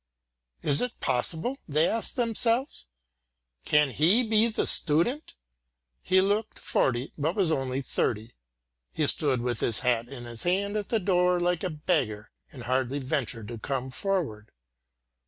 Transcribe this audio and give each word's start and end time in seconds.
"Is 0.63 0.81
it 0.81 0.99
possible?" 0.99 1.59
they 1.69 1.87
asked 1.87 2.15
themselves. 2.15 2.87
"Can 3.65 3.91
he 3.91 4.23
be 4.23 4.47
a 4.57 4.65
student?" 4.65 5.35
He 6.01 6.21
looked 6.21 6.57
forty, 6.57 7.13
but 7.19 7.35
was 7.35 7.51
only 7.51 7.81
thirty. 7.81 8.33
He 8.91 9.05
stood 9.05 9.41
with 9.41 9.59
his 9.59 9.81
hat 9.81 10.09
in 10.09 10.23
his 10.25 10.41
hand 10.41 10.75
at 10.75 10.89
the 10.89 10.99
door 10.99 11.39
like 11.39 11.63
a 11.63 11.69
beggar, 11.69 12.31
and 12.51 12.63
hardly 12.63 12.97
ventured 12.97 13.47
to 13.49 13.59
come 13.59 13.91
forward. 13.91 14.49